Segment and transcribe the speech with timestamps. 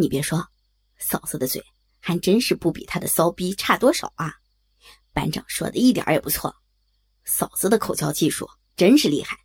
[0.00, 0.46] 你别说，
[0.96, 1.60] 嫂子的嘴
[1.98, 4.32] 还真是不比他的骚逼差多少啊！
[5.12, 6.54] 班长说的一点也不错，
[7.24, 9.36] 嫂子的口交技术真是厉害。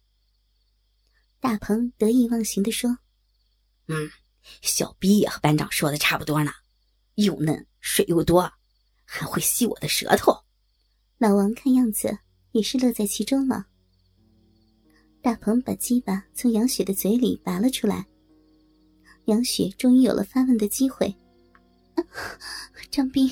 [1.39, 2.99] 大鹏得意忘形的说
[3.89, 4.11] ：“嗯，
[4.61, 6.51] 小逼也和班长说的差不多呢，
[7.15, 8.53] 又嫩水又多，
[9.05, 10.37] 还会吸我的舌头。”
[11.17, 12.15] 老王看样子
[12.51, 13.65] 也是乐在其中了。
[15.23, 18.05] 大鹏把鸡巴从杨雪的嘴里拔了出来。
[19.25, 21.13] 杨雪终于有了发问的机会。
[22.89, 23.31] 张斌，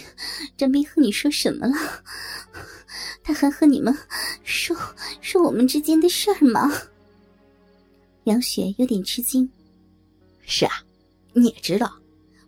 [0.55, 1.75] 张斌和你说什么了？
[3.23, 3.95] 他还和你们
[4.43, 4.75] 说
[5.19, 6.71] 说我们之间的事儿吗？
[8.25, 9.49] 杨雪有点吃惊。
[10.41, 10.71] 是啊，
[11.33, 11.91] 你也知道，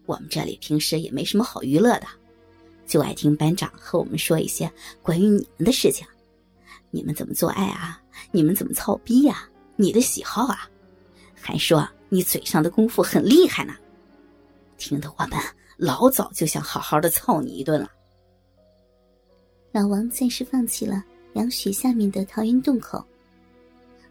[0.05, 2.07] 我们这里平时也没什么好娱乐的，
[2.87, 6.05] 就爱听班长和我们说一些关于你们的事情。
[6.91, 8.01] 你们怎么做爱啊？
[8.31, 9.47] 你们怎么操逼呀？
[9.75, 10.69] 你的喜好啊？
[11.33, 11.87] 还说。
[12.13, 13.73] 你嘴上的功夫很厉害呢，
[14.77, 15.39] 听得我们
[15.77, 17.89] 老早就想好好的操你一顿了。
[19.71, 23.03] 老王暂时放弃了杨雪下面的桃源洞口，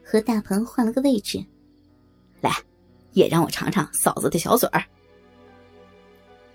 [0.04, 1.38] 和大鹏换了个位置。
[2.40, 2.50] 来，
[3.12, 4.82] 也让我尝尝嫂子的小嘴儿。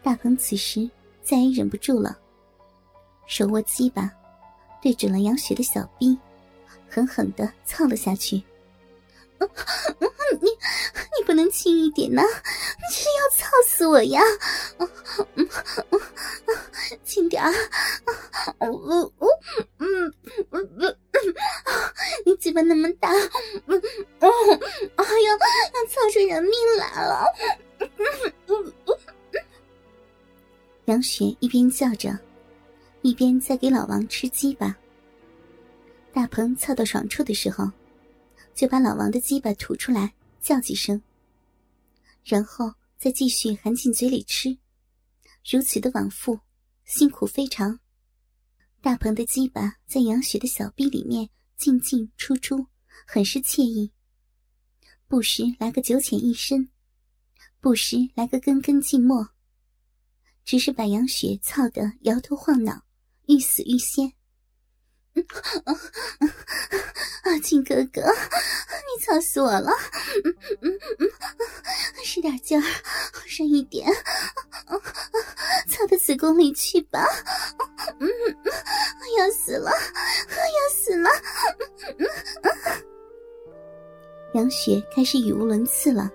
[0.03, 0.89] 大鹏此时
[1.23, 2.19] 再也忍不住了，
[3.25, 4.11] 手握鸡巴，
[4.81, 6.17] 对准了杨雪的小臂，
[6.89, 8.43] 狠狠的操了下去。
[9.39, 9.45] 你
[10.41, 10.49] 你
[11.27, 12.21] 不能轻一点呢！
[12.21, 14.21] 你是要操死我呀！
[17.03, 17.51] 轻点儿！
[18.59, 19.27] 我我
[19.79, 20.13] 嗯
[20.51, 20.97] 嗯
[22.25, 23.19] 你嘴巴那么大，哦，
[24.95, 25.29] 哎呀，
[25.73, 27.25] 要操出人命来了！
[30.85, 32.17] 杨雪一边叫着，
[33.01, 34.73] 一边在给老王吃鸡巴。
[36.13, 37.69] 大鹏操到爽处的时候。
[38.55, 40.11] 就把老王的鸡巴吐出来，
[40.41, 40.99] 叫几声，
[42.27, 44.57] 然后再继续含进嘴里吃，
[45.49, 46.41] 如此的往复，
[46.83, 47.79] 辛苦非常。
[48.81, 52.67] 大鹏的鸡巴在杨雪的小臂里面进进出出，
[53.07, 53.93] 很是惬意。
[55.07, 56.69] 不时来个九浅一深，
[57.61, 59.29] 不时来个根根寂寞，
[60.43, 62.83] 只是把杨雪操得摇头晃脑，
[63.27, 64.11] 欲死欲仙。
[67.23, 69.71] 阿庆哥哥，你操死我了！
[72.07, 72.63] 使点劲儿，
[73.25, 73.85] 深一点，
[75.67, 77.05] 操到子宫里去吧！
[77.99, 78.07] 嗯，
[79.19, 81.09] 要死了，要死了！
[84.33, 86.09] 杨雪开始语无伦次了，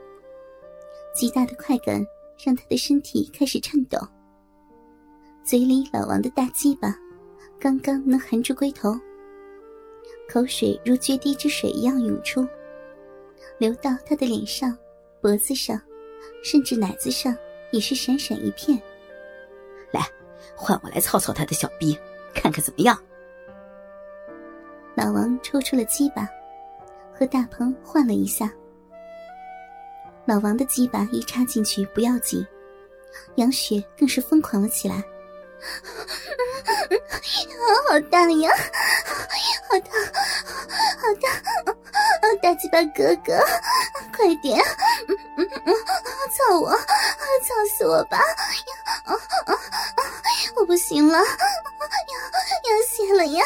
[1.15, 2.03] 极大的快感
[2.43, 3.99] 让她的身体开始颤抖，
[5.45, 6.97] 嘴里老王的大鸡巴。
[7.61, 8.99] 刚刚能含住龟头，
[10.27, 12.49] 口水如决堤之水一样涌出，
[13.59, 14.77] 流到他的脸上、
[15.23, 15.81] 脖子上，
[16.43, 17.35] 甚至奶子上
[17.71, 18.77] 也是闪闪一片。
[19.93, 20.05] 来，
[20.57, 21.97] 换我来操操他的小逼，
[22.35, 23.01] 看看怎么样？
[24.97, 26.29] 老王抽出了鸡巴，
[27.17, 28.53] 和大鹏换了一下。
[30.27, 32.45] 老王的鸡巴一插进去不要紧，
[33.37, 34.97] 杨雪更是疯狂了起来。
[37.89, 38.51] 好大呀，
[39.69, 39.91] 好大，
[40.99, 41.73] 好大！
[42.43, 43.39] 大鸡巴哥哥，
[44.17, 44.59] 快点，
[45.65, 45.73] 啊
[46.31, 48.19] 操我，操死我吧！
[49.05, 49.15] 啊
[49.47, 49.53] 啊啊
[50.57, 53.45] 我不行了，要要泄了呀！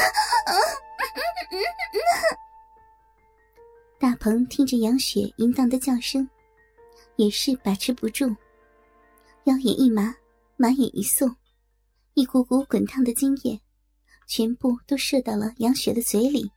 [3.98, 6.28] 大鹏听着杨雪淫荡的叫声，
[7.16, 8.34] 也是把持不住，
[9.44, 10.14] 腰眼一麻，
[10.56, 11.34] 马眼一送。
[12.14, 13.60] 一股股滚烫的精液，
[14.26, 16.50] 全部都射到了杨雪的嘴里。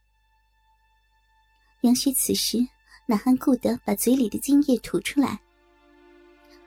[1.81, 2.57] 杨雪此时
[3.05, 5.39] 哪还顾得把嘴里的精液吐出来，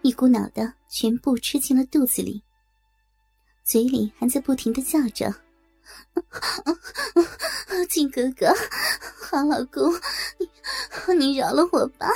[0.02, 2.42] 一股脑的全部吃进了肚子里，
[3.64, 5.32] 嘴里还在不停的叫着
[7.88, 8.52] ：“金哥哥，
[9.20, 9.92] 好老公，
[10.38, 10.50] 你
[11.16, 12.08] 你饶了我吧，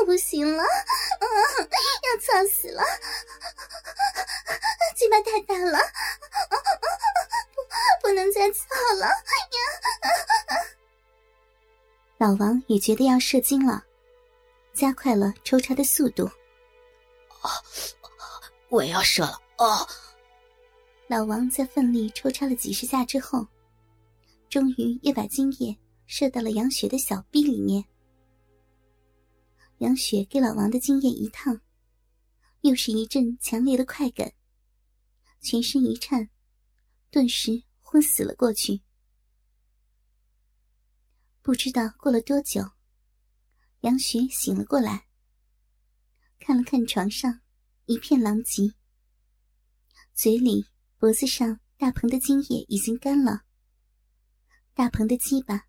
[0.00, 2.82] 我不行了，要操死了。”
[4.96, 5.78] 鸡巴太大了，
[7.54, 7.62] 不
[8.08, 8.64] 不能再操
[8.98, 9.12] 了呀！
[12.18, 13.84] 老王也觉得要射精了，
[14.78, 16.22] 加快了抽插的速度。
[17.42, 17.50] 哦，
[18.68, 19.84] 我也要射了哦！
[21.08, 23.44] 老王在奋力抽插了几十下之后，
[24.48, 25.76] 终于又把精液
[26.06, 27.84] 射到了杨雪的小臂里面。
[29.78, 31.60] 杨雪给老王的精液一烫，
[32.60, 34.32] 又是一阵强烈的快感。
[35.40, 36.30] 全身一颤，
[37.10, 38.80] 顿时昏死了过去。
[41.42, 42.62] 不知道过了多久，
[43.82, 45.06] 杨雪醒了过来，
[46.40, 47.40] 看了看床上，
[47.86, 48.74] 一片狼藉，
[50.14, 50.66] 嘴里、
[50.96, 53.44] 脖子上大鹏的精液已经干了。
[54.74, 55.66] 大鹏的鸡巴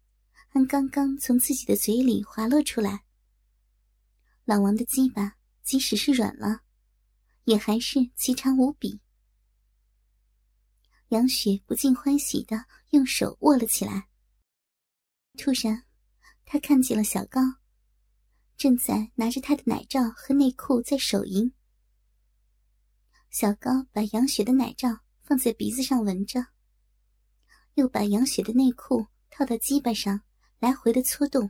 [0.47, 3.05] 还刚刚从自己的嘴里滑落出来。
[4.43, 6.61] 老王的鸡巴即使是软了，
[7.43, 8.99] 也还是奇长无比。
[11.09, 14.09] 杨雪不禁欢喜的用手握了起来。
[15.37, 15.83] 突然，
[16.43, 17.41] 她看见了小高，
[18.59, 21.49] 正在拿着他的奶罩和内裤在手淫。
[23.29, 26.45] 小高把杨雪的奶罩放在鼻子上闻着。
[27.75, 30.19] 又把杨雪的内裤套到鸡巴上，
[30.59, 31.49] 来回的搓动。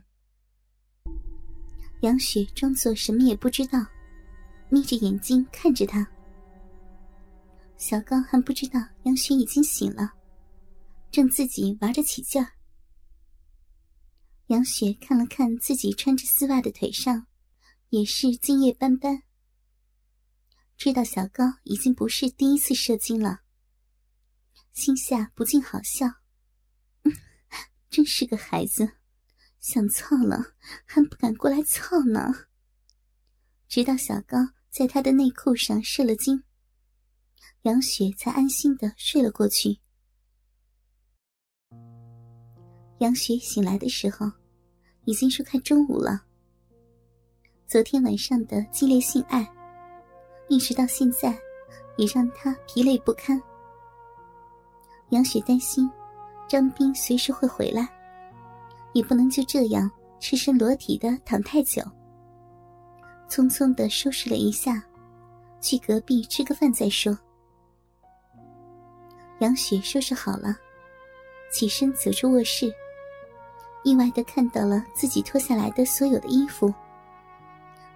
[2.02, 3.84] 杨雪装作什么也不知道，
[4.68, 6.08] 眯着眼睛看着他。
[7.76, 10.12] 小高还不知道杨雪已经醒了，
[11.10, 12.40] 正自己玩着起劲。
[14.50, 17.28] 杨雪看了看自己穿着丝袜的腿上，
[17.90, 19.22] 也是精液斑斑，
[20.76, 23.42] 知道小高已经不是第一次射精了，
[24.72, 26.08] 心下不禁好笑。
[27.88, 28.90] 真是个孩子，
[29.60, 32.32] 想操了还不敢过来操呢。
[33.68, 34.36] 直到小高
[34.68, 36.42] 在他的内裤上射了精，
[37.62, 39.78] 杨雪才安心的睡了过去。
[42.98, 44.30] 杨雪醒来的时候，
[45.10, 46.22] 已经是快中午了。
[47.66, 49.44] 昨天晚上的激烈性爱，
[50.48, 51.36] 一直到现在，
[51.96, 53.42] 也让他疲累不堪。
[55.08, 55.90] 杨雪担心。
[56.48, 57.88] 张斌随时会回来，
[58.92, 61.80] 也不能就这样赤身裸体的躺太久。
[63.28, 64.82] 匆匆的收拾了一下，
[65.60, 67.16] 去隔壁吃个饭再说。
[69.38, 70.56] 杨雪收拾好了，
[71.52, 72.72] 起身走出卧室，
[73.82, 76.72] 意外的看到了自己脱下来的所有的衣服，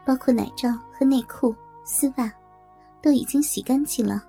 [0.04, 1.54] 包括奶罩和内裤、
[1.84, 2.32] 丝袜，
[3.02, 4.24] 都已经洗干净了。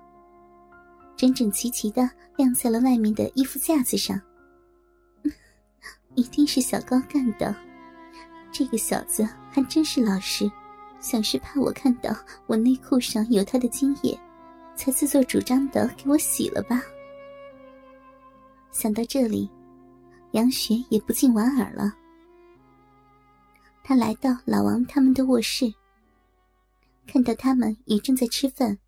[1.16, 4.20] 整整齐齐的晾在了外面的衣服架子上。
[6.14, 7.54] 一定是小高干的，
[8.52, 10.50] 这个小子还真是老实，
[11.00, 12.14] 想是怕我看到
[12.46, 14.18] 我内裤上有他的精液，
[14.74, 16.82] 才自作主张的给我洗了吧。
[18.70, 19.50] 想到这里，
[20.36, 21.96] 杨雪也不禁莞尔了。
[23.82, 25.72] 他来到老王他们的卧室，
[27.06, 28.78] 看到他们也正在吃饭。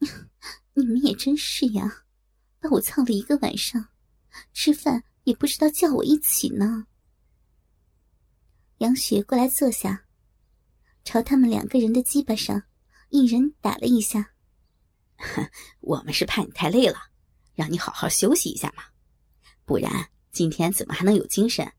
[0.74, 2.04] 你们也真是呀，
[2.60, 3.88] 把我操了一个晚上，
[4.52, 6.86] 吃饭也不知道叫我一起呢。
[8.78, 10.04] 杨雪过来坐下，
[11.02, 12.62] 朝他们两个人的鸡巴上
[13.08, 14.32] 一人打了一下。
[15.80, 16.98] 我们是怕你太累了，
[17.54, 18.82] 让你好好休息一下嘛，
[19.64, 21.70] 不然今天怎么还能有精神？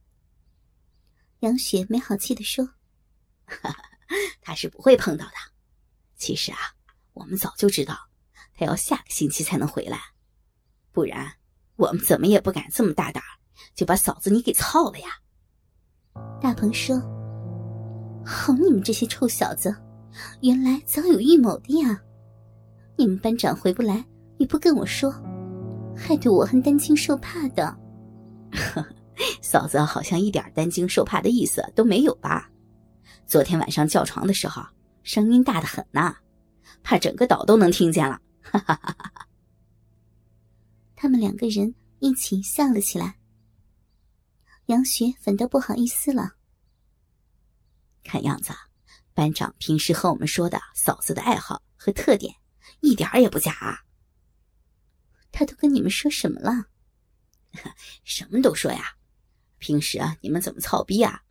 [1.40, 2.66] 杨雪没好气的说
[4.40, 5.32] ：“他是不会碰到的。
[6.16, 6.58] 其实啊，
[7.14, 7.98] 我们早就知道。”
[8.56, 9.98] 他要下个星期才能回来，
[10.92, 11.28] 不然
[11.74, 13.20] 我们怎么也不敢这么大胆，
[13.74, 15.08] 就把嫂子你给操了呀。
[16.40, 16.96] 大鹏说
[18.24, 19.74] ：“好你们这些臭小子，
[20.42, 22.00] 原来早有预谋的呀！
[22.96, 24.06] 你们班长回不来
[24.38, 25.10] 也不跟我说，
[25.96, 27.76] 害得我还担惊受怕的。
[29.42, 32.50] 嫂子好像一点担惊受怕的意思都没有吧？
[33.26, 34.62] 昨天晚上叫床的时候，
[35.02, 36.16] 声音大的很呐，
[36.82, 38.92] 怕整个岛都能听见了。”哈哈哈！
[38.98, 39.28] 哈
[40.94, 43.16] 他们两个人一起笑了起来。
[44.66, 46.32] 杨雪反倒不好意思了。
[48.02, 48.52] 看样子，
[49.14, 52.34] 班长平时和我们说的嫂子的爱好和特点，
[52.80, 53.84] 一点也不假。
[55.32, 56.66] 他都跟你们说什么了？
[58.04, 58.96] 什么都说呀。
[59.58, 61.22] 平时啊，你们怎么操逼啊？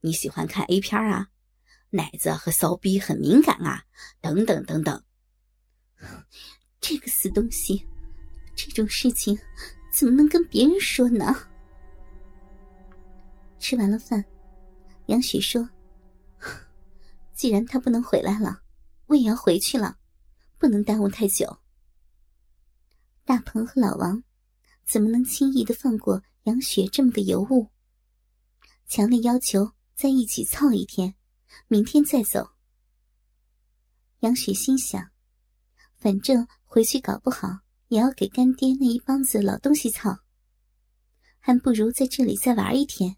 [0.00, 1.28] 你喜欢看 A 片啊？
[1.90, 3.84] 奶子和骚逼很敏感啊？
[4.20, 5.02] 等等等等。
[6.80, 7.86] 这个死东西，
[8.54, 9.38] 这种事情
[9.92, 11.34] 怎么能跟别人说呢？
[13.58, 14.24] 吃完了饭，
[15.06, 15.68] 杨雪说
[17.34, 18.62] ：“既然他不能回来了，
[19.06, 19.98] 我也要回去了，
[20.58, 21.58] 不能耽误太久。”
[23.26, 24.22] 大鹏和老王
[24.88, 27.68] 怎么能轻易的放过杨雪这么个尤物？
[28.86, 31.14] 强烈要求在一起操一天，
[31.66, 32.52] 明天再走。
[34.20, 35.10] 杨雪心想。
[35.98, 40.20] 反正回去搞不好也要给干爹那一帮子老东西操，
[41.40, 43.16] 还不如在这里再玩一天，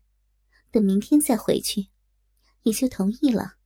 [0.70, 1.88] 等明天再回去，
[2.62, 3.58] 也就同意了。